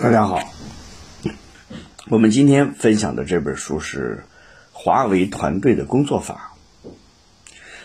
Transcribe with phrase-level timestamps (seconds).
[0.00, 0.52] 大家好，
[2.08, 4.22] 我们今天分享的这本书是
[4.70, 6.52] 华为团队的工作法。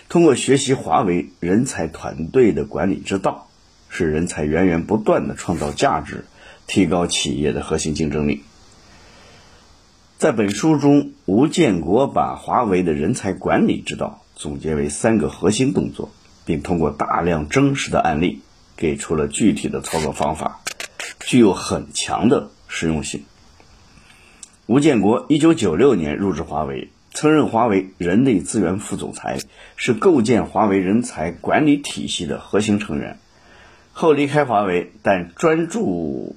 [0.10, 3.47] 通过学习华为人才团队的管理之道，
[3.89, 6.26] 使人才源源不断的创造价值，
[6.68, 8.44] 提高企业的核心竞争力。
[10.20, 16.12] 在本书中，吴建国把华为的人才管理之道总结为三个核心动作，
[16.45, 18.44] 并通过大量真实的案例，
[18.77, 20.59] 给出了具体的操作方法。
[21.26, 23.23] 具有很强的实用性。
[24.66, 29.39] 吴建国一九九六年入职华为，曾任华为人力资源副总裁，
[29.75, 33.20] 是构建华为人才管理体系的核心成员。
[33.91, 36.35] 后离开华为，但专注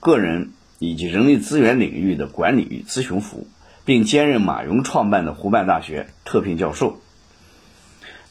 [0.00, 3.46] 个人以及人力资源领域的管理与咨询服务，
[3.84, 7.00] 并兼任马云创办的湖畔大学特聘教授。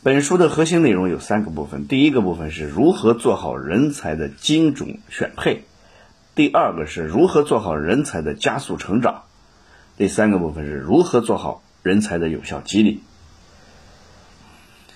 [0.01, 5.63] 本书的核心内容有三个部分：第一个部分是如何做好人才的精准选配。
[6.35, 9.25] 第二个是如何做好人才的加速成长，
[9.97, 13.01] 第三个部分是如何做好人才的有效激励。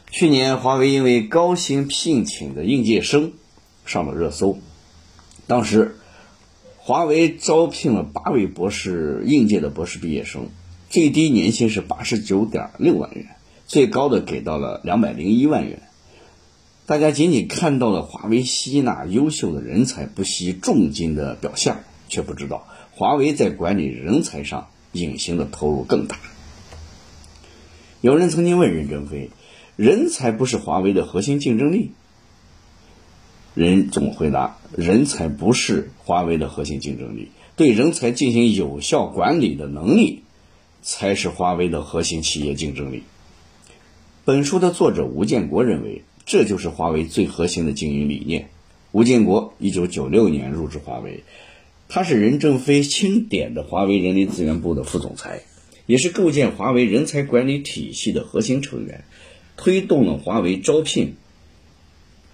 [0.10, 3.34] 去年华为因为高薪聘请的应届生
[3.86, 4.58] 上了热搜，
[5.46, 5.98] 当时
[6.78, 10.50] 华为招聘了八位博士应届的博士毕业生，
[10.90, 13.36] 最低年薪是八十九点六万元，
[13.68, 15.87] 最高的给到了两百零一万元。
[16.88, 26.18] 大家仅仅看到了华为吸纳优秀的人才不惜重金的表象，却不知道华为在管理人才上隐形的投入更大。
[28.00, 29.32] 有人曾经问任正非
[29.76, 31.92] ：“人才不是华为的核心竞争力？”
[33.54, 40.24] 任总回答：“人才不是华为的核心竞争力，对人才进行有效管理的能力，
[40.82, 43.04] 才是华为的核心企业竞争力。”
[44.24, 46.04] 本书的作者吴建国认为。
[46.28, 48.50] 这就是华为最核心的经营理念。
[48.92, 51.24] 吴建国一九九六年入职华为，
[51.88, 55.44] 他是任正非钦点的华为人力资源部的副总裁，
[55.86, 59.06] 也是构建华为人才管理体系的核心成员，
[59.56, 61.16] 推动了华为招聘、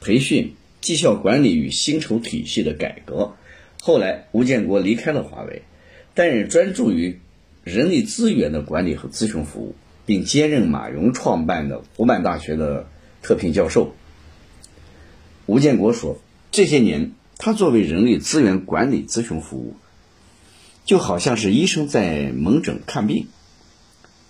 [0.02, 3.36] 培训、绩效管理与薪酬体系的改革。
[3.80, 5.62] 后来，吴建国离开了华为，
[6.16, 7.20] 担任专注于
[7.64, 9.76] 人力资源的管理和咨询服务，
[10.08, 12.88] 并兼任马云创办的湖畔大学的。
[13.24, 13.96] 特聘教授
[15.46, 16.20] 吴建国说
[16.52, 19.76] ：“这些年，他作为人力资源管理咨询服务，
[20.86, 23.28] 就好像是医生在门诊看病，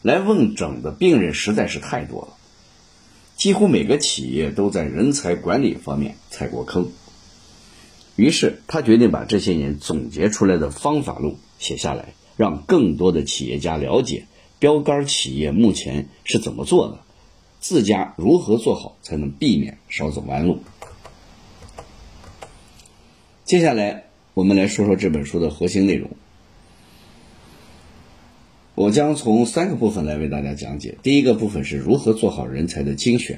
[0.01, 2.37] 来问诊的病人实在是太多了，
[3.35, 6.91] 几乎每个企业都在人才管理方面踩过坑。
[8.15, 14.27] 于是，他决定把这些年总结出来的方法论写下来，让更多的企业家了解
[14.59, 16.99] 标杆企业目前是怎么做的。”
[17.63, 20.59] 自家如何做好，才能避免少走弯路？
[23.45, 24.03] 接下来，
[24.33, 26.09] 我们来说说这本书的核心内容。
[28.75, 30.97] 我将从三个部分来为大家讲解。
[31.03, 33.37] 第一个部分是如何做好人才的精选；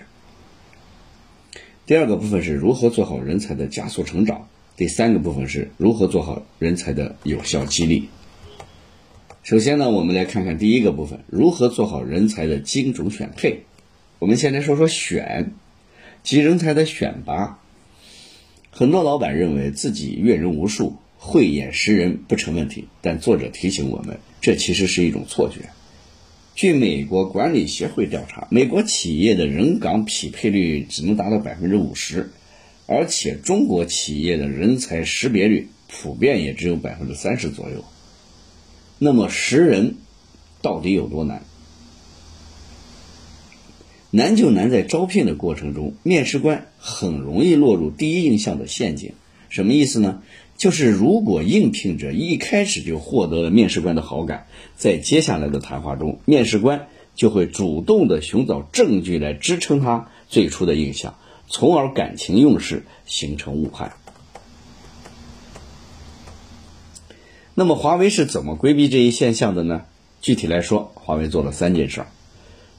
[1.86, 8.10] 第二个部分是如何做好人才的加速成长；第三个部分是如何做好人才的有效激励。
[9.44, 13.66] 首先呢，我们来看看第一个部分：如何做好人才的精准选配。
[14.26, 15.52] 我们先来说说选，
[16.24, 17.60] 即人才的选拔。
[18.72, 25.70] 很多老板认为自己阅人无数，慧眼识人不成问题，但作者提醒我们，这其实是一种错觉。
[26.56, 32.32] 据美国管理协会调查，美国企业的人岗匹配率只能达到百分之五十，
[32.88, 37.86] 而且中国企业的人才识别率普遍也只有百分之三十左右。
[38.98, 39.98] 那么识人
[40.64, 41.44] 到底有多难？
[44.16, 49.12] 难就难在招聘的过程中，面试官很容易落入第一印象的陷阱。
[49.50, 50.24] 什么意思呢？
[50.58, 61.16] 就是如果应聘者一开始就获得了面试官的好感，在接下来的谈话中，面试官就会主动的寻找证据来支撑他最初的印象，
[61.50, 63.98] 从而感情用事，形成误判。
[67.54, 69.82] 那么，华为是怎么规避这一现象的呢？
[70.22, 72.08] 具体来说，华为做了三件事儿。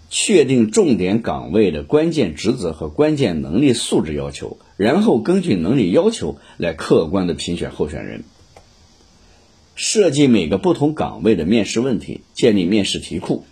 [0.08, 8.25] 确定重点岗位的关键职责和关键能力素质要求，然后根据能力要求来客观的评选候选人。
[9.75, 13.44] 设计每个不同岗位的面试问题，建立面试题库。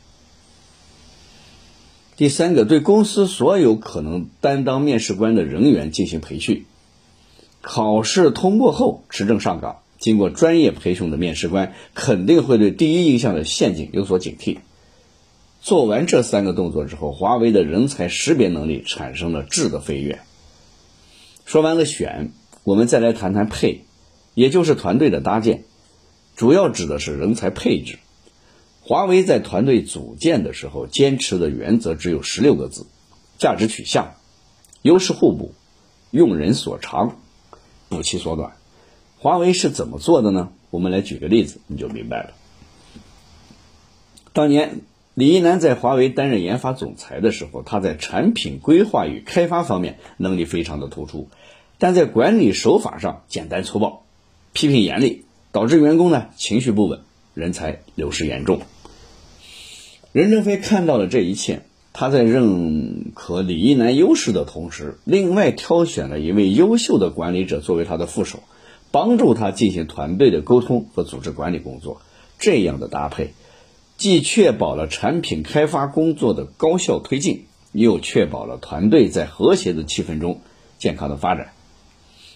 [2.16, 6.64] 第三个，对公司所有可能担当面试官的人员进行培训。
[7.60, 14.58] 考试通过后持证上岗，经过专业培训的面试官肯定会对第一印象的陷阱有所警惕。
[15.64, 20.20] 做完这三个动作之后，华为的人才识别能力产生了质的飞跃。
[21.46, 22.32] 说完了选，
[22.64, 23.86] 我们再来谈谈配。
[24.34, 25.64] 也就是团队的搭建，
[26.36, 27.98] 主要指的是人才配置。
[28.82, 32.84] 华为在团队组建的时候，坚持的原则只有十六个字：
[33.38, 34.16] 价值取向、
[34.82, 35.54] 优势互补、
[36.10, 37.16] 用人所长、
[37.88, 38.52] 补其所短。
[39.18, 40.50] 华为是怎么做的呢？
[40.68, 42.34] 我们来举个例子，你就明白了。
[44.34, 44.80] 当年
[45.14, 51.28] 李一男在华为担任研发总裁的时候，他在产品规划与开发方面能力非常的突出，
[51.78, 54.02] 但在管理手法上简单粗暴，
[54.52, 57.02] 批评严厉，导致员工呢情绪不稳，
[57.32, 58.62] 人才流失严重。
[60.10, 61.62] 任正非看到了这一切，
[61.92, 68.40] 他在认可李一男优势的同时，另外挑选了一位优秀的管理者作为他的副手，
[68.90, 72.00] 帮助他进行团队的沟通和组织管理工作。
[72.40, 73.32] 这样的搭配。
[74.04, 80.42] 既确保了产品开发工作的高效推进，又确保了团队在和谐的气氛中
[80.76, 81.54] 健康的发展。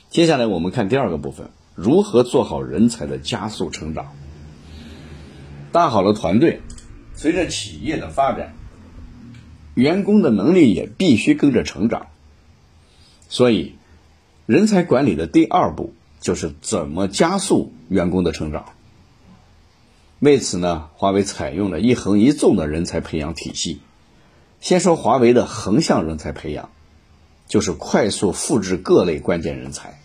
[0.09, 4.15] 接下来我们看第二个部分，如何做好人才的加速成长。
[5.71, 6.63] 搭好了团队，
[7.15, 8.55] 随着企业的发展，
[9.75, 12.07] 员工的能力也必须跟着成长。
[13.29, 13.75] 所以，
[14.47, 18.65] 人才管理的第二步就是怎么加速员工的成长。
[20.21, 23.81] 为此呢，华为采用了一横一纵的人才培养体系。
[24.61, 26.71] 先说华为的横向人才培养，
[27.47, 30.01] 就是快速复制各类关键人才。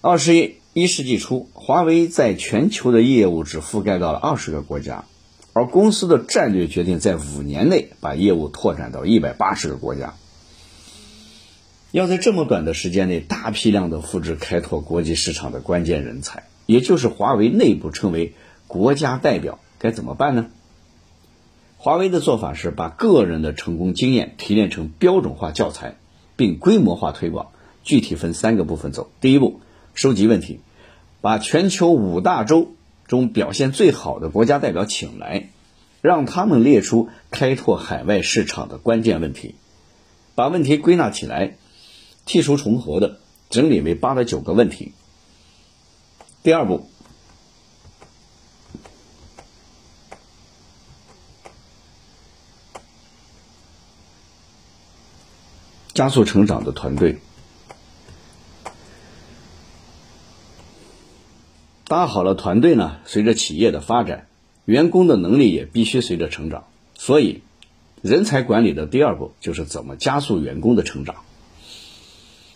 [0.00, 5.04] 二十一世纪初，华为在全球的业务只覆盖到了二十个国家，
[5.52, 10.14] 而公司的战略决定在五年内把业务拓展到一百八十个国家。
[11.90, 16.44] 要在这么短的时间内大批量的复制开拓国际市场的关键人才。
[16.68, 18.34] 也就是华为内部称为
[18.66, 20.50] 国家代表，该怎么办呢？
[21.78, 25.96] 华为的做法是把个人的成功经验提炼成标准化教材，
[26.36, 27.52] 并规模化推广。
[27.84, 29.10] 具体分三个部分走。
[29.22, 29.60] 第一步，
[29.94, 30.60] 收集问题，
[31.22, 32.74] 把全球五大洲
[33.06, 35.48] 中表现最好的国家代表请来，
[36.02, 39.54] 让他们列出开拓海外市场的关键问题，
[40.34, 41.56] 把问题归纳起来，
[42.26, 44.92] 剔除重合的，整理为八到九个问题。
[46.48, 46.88] 第二步，
[55.92, 57.18] 加速成长的团队，
[61.84, 62.96] 搭好了团队呢。
[63.04, 64.26] 随着企业的发展，
[64.64, 66.64] 员工的能力也必须随着成长。
[66.94, 67.42] 所以，
[68.00, 71.16] 人才管理的第二步就是怎么加速员工的成长。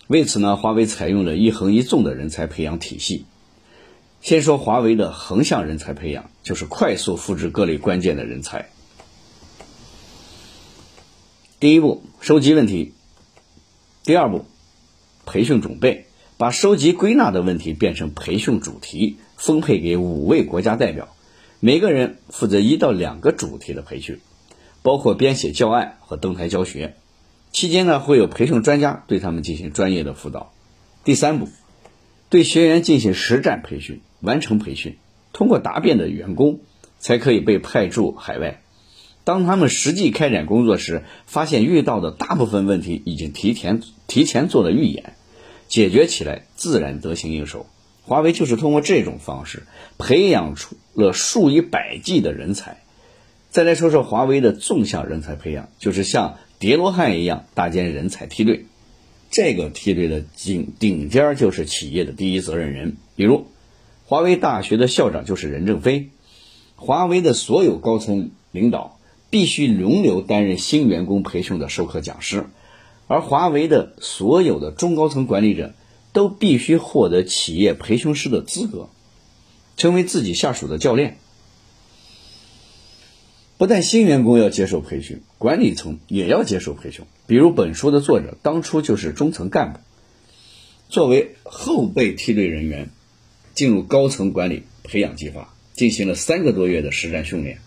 [0.06, 3.26] 为此呢，华为采用了一横一纵的人才培养体系。
[4.22, 8.68] 先说华为的横向人才培养，就是快速复制各类关键的人才。
[11.58, 12.92] 第一步，收集问题；
[14.04, 14.44] 第二步，
[15.26, 21.08] 培训准备，把收集归纳的问题变成培训主题，分配给五位国家代表，
[21.58, 24.20] 每个人负责一到两个主题的培训，
[24.82, 26.94] 包括编写教案和登台教学。
[27.50, 30.52] 期间呢，会有培训专家对他们进行专业的辅导。
[31.02, 31.48] 第三步，
[32.30, 34.00] 对学员进行实战培训。
[34.22, 34.96] 完成培训，
[35.32, 36.60] 通过答辩的员工
[36.98, 38.62] 才可以被派驻海外。
[39.24, 45.14] 当他们实际开展工作时，发现遇到的大部分问题已经提前提前做了预演，
[45.68, 47.66] 解决起来自然得心应手。
[48.02, 49.62] 华为就是通过这种方式
[49.96, 52.78] 培养出了数以百计的人才。
[53.50, 58.66] 再来说说华为的纵向人才培养，就是像叠罗汉一样搭建人才梯队。
[59.30, 63.46] 这个梯队的顶顶尖就是企业的第一责任人，比如。
[64.12, 66.10] 华为大学的校长就是任正非，
[66.76, 68.98] 华为的所有高层领导
[69.30, 72.44] 必须轮流担任新员工培训的授课讲师，
[73.06, 75.72] 而华为的所有的中高层管理者
[76.12, 78.90] 都必须获得企业培训师的资格，
[79.78, 81.16] 成为自己下属的教练。
[83.56, 87.06] 不但新员工要接受培训，管理层也要接受培训。
[87.26, 89.78] 比如本书的作者当初就是中层干部，
[90.90, 92.90] 作为后备梯队人员。
[93.54, 97.58] 进入高层管理培养计划，进行了三个多月的实战训练。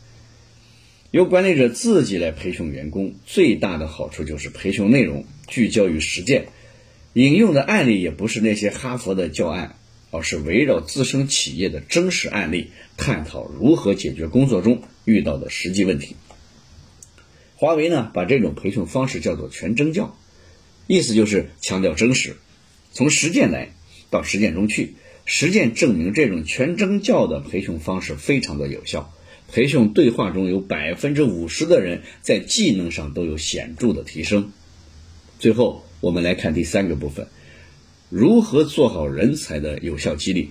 [1.12, 6.48] 由管理者自己来培训员工，最大的好处就是培训内容聚焦于实践，
[7.14, 9.78] 引用的案例也不是那些哈佛的教案，
[10.12, 16.18] 而是围绕自身企业的真实案例，探讨如何解决工作中遇到的实际问题。
[17.56, 20.18] 华为呢，把这种培训方式叫做全真教，
[20.88, 22.36] 意思就是强调真实，
[22.92, 23.70] 从实践来
[24.10, 24.96] 到实践中去。
[25.26, 29.12] 实践证明，这种全真教的培训方式非常的有效。
[29.52, 34.52] 培训对话中有百分之五十的人在技能上都有显著的提升。
[35.40, 37.28] 最后，我们来看第三个部分：
[38.10, 40.50] 如何做好人才的有效激励？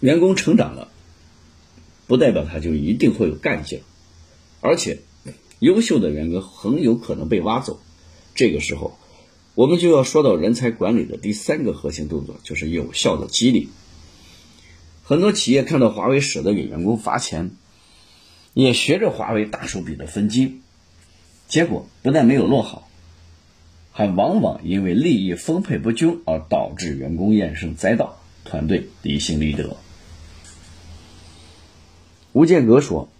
[0.00, 0.88] 员工成长了，
[2.06, 3.80] 不代表他就一定会有干劲，
[4.60, 4.98] 而且
[5.58, 7.80] 优秀的员工很有可能被挖走。
[8.34, 8.98] 这个时候，
[9.54, 13.68] 我们就要说到人才管理的第三个核心动作，就是有效的激励。
[15.02, 17.50] 很多企业看到华为舍得给员工发钱，
[18.54, 20.62] 也学着华为大手笔的分金，
[21.48, 22.88] 结果不但没有落好。
[23.94, 29.76] 还往往因为利益分配不均而导致员工怨声载道，团队离心离德。
[32.32, 33.10] 吴建革说：“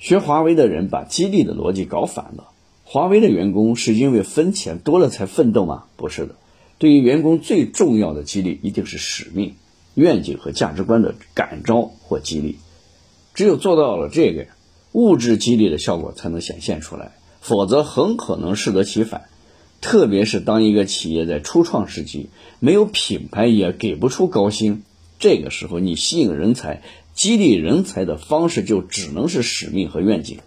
[0.00, 2.49] 学华为的人把激励的逻辑搞反了。
[2.92, 5.84] 华为的员工是因为分钱多了才奋斗吗？
[5.96, 6.34] 不是的。
[6.78, 9.54] 对于员工最重要的激励一定是使命、
[9.94, 12.56] 愿景和价值观的感召或激励。
[13.32, 14.48] 只有做到了这个，
[14.90, 19.22] 物质激励的效果才能显现出来，否则很可能适得其反。”
[19.80, 22.28] 特别是当一个企业在初创时期
[22.58, 24.82] 没有品牌，也给不出高薪，
[25.20, 26.82] 这个时候你吸引人才、
[27.14, 30.38] 激励人才的方式就只能是使命和愿景。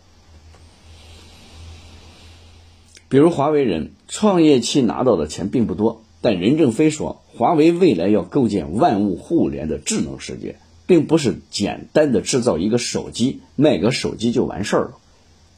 [3.14, 10.56] 比如华为人创业期拿到的钱并不多，但任正非说，华为未来要构建万物互联的智能世界，
[10.88, 14.94] 并不是简单的制造一个手机、卖个手机就完事儿了。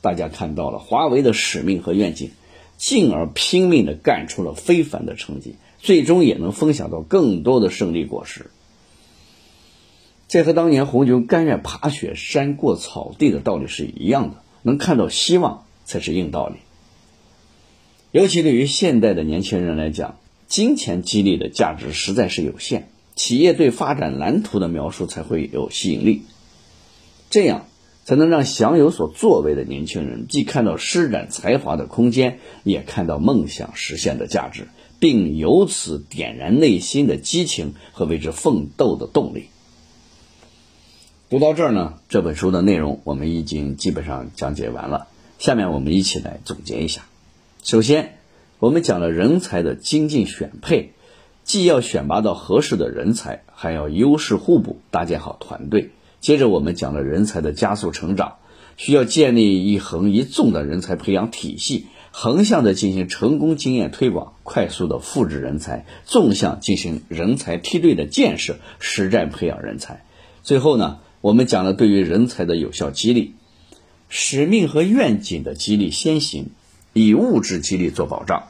[0.01, 2.31] 大家看到了华为的使命和愿景。
[2.75, 8.51] 进而拼命地干出了非凡的成绩，最终也能分享到更多的胜利果实。
[10.27, 16.55] 这和当年红军甘愿爬雪山过草地的道理是一样的，能看到希望才是硬道理。
[18.15, 20.17] 尤其对于现代的年轻人来讲，
[20.47, 26.21] 金钱激励的价值实在是有限，企业对发展蓝图的描述才会有吸引力。
[27.29, 27.65] 这样。
[28.05, 34.67] 才能让想有所作为的年轻人既看到施展才华的空间，也看到梦想实现的价值，
[34.99, 39.47] 并由此点燃内心的激情和为之奋斗的动力。
[41.31, 45.07] 读到这儿呢，这本书的内容我们已经基本上讲解完了。
[45.39, 47.07] 下面我们一起来总结一下。
[47.65, 48.19] 首先，
[48.59, 50.91] 我们讲了人才的精进选配，
[51.43, 55.89] 既要选拔到合适的人才，还要优势互补，搭建好团队。
[56.19, 58.35] 接着我们讲了人才的加速成长，
[58.77, 70.05] 需要建立一横一纵的人才培养体系，横向的进行成功经验推广，快速的复制人才；纵向进行人才梯队的建设，实战培养人才。
[70.43, 73.33] 最后呢，我们讲了对于人才的有效激励，
[74.07, 76.51] 使命和愿景的激励先行，
[76.97, 78.47] 以物质激励做保障。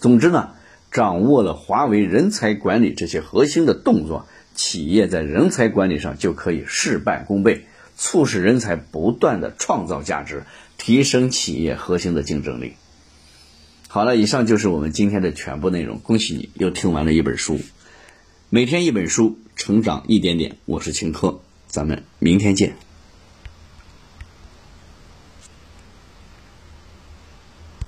[0.00, 0.50] 总之呢，
[0.92, 4.26] 掌握了华为人才管理这些核心的动作。
[4.54, 7.64] 企业在人才管理上就可以事半功倍，
[7.96, 10.44] 促使人才不断的创造价值，
[10.76, 12.74] 提升企业核心的竞争力。
[13.88, 16.00] 好了，以上就是我们今天的全部内容。
[16.00, 17.58] 恭喜你又听完了一本书，
[18.50, 20.58] 每天一本书，成长一点点。
[20.66, 22.89] 我是秦科，咱们明天见。